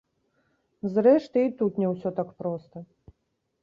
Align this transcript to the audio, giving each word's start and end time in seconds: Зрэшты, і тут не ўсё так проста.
Зрэшты, 0.95 1.37
і 1.45 1.53
тут 1.61 1.73
не 1.85 1.93
ўсё 1.93 2.09
так 2.23 2.29
проста. 2.43 2.77